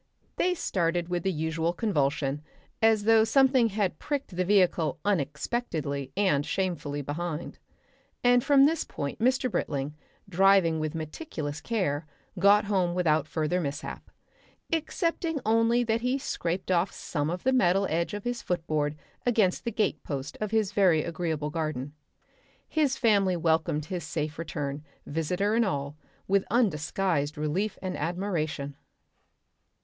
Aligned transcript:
They 0.37 0.55
started 0.55 1.09
with 1.09 1.21
the 1.21 1.31
usual 1.31 1.73
convulsion, 1.73 2.41
as 2.81 3.03
though 3.03 3.23
something 3.23 3.69
had 3.69 3.99
pricked 3.99 4.35
the 4.35 4.43
vehicle 4.43 4.97
unexpectedly 5.05 6.11
and 6.17 6.43
shamefully 6.43 7.03
behind. 7.03 7.59
And 8.23 8.43
from 8.43 8.65
this 8.65 8.83
point 8.83 9.19
Mr. 9.19 9.51
Britling, 9.51 9.93
driving 10.27 10.79
with 10.79 10.95
meticulous 10.95 11.61
care, 11.61 12.07
got 12.39 12.65
home 12.65 12.95
without 12.95 13.27
further 13.27 13.61
mishap, 13.61 14.09
excepting 14.73 15.39
only 15.45 15.83
that 15.83 16.01
he 16.01 16.17
scraped 16.17 16.71
off 16.71 16.91
some 16.91 17.29
of 17.29 17.43
the 17.43 17.53
metal 17.53 17.85
edge 17.87 18.15
of 18.15 18.23
his 18.23 18.41
footboard 18.41 18.95
against 19.23 19.65
the 19.65 19.71
gate 19.71 20.01
post 20.01 20.35
of 20.41 20.49
his 20.49 20.71
very 20.71 21.03
agreeable 21.03 21.51
garden. 21.51 21.93
His 22.67 22.97
family 22.97 23.37
welcomed 23.37 23.85
his 23.85 24.03
safe 24.03 24.39
return, 24.39 24.83
visitor 25.05 25.53
and 25.53 25.63
all, 25.63 25.95
with 26.27 26.43
undisguised 26.49 27.37
relief 27.37 27.77
and 27.83 27.95
admiration. 27.95 28.75